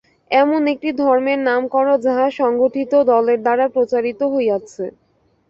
[0.31, 4.83] এমন একটি ধর্মের নাম কর, যাহা সংগঠিত দলের দ্বারা প্রচারিত হইয়াছে।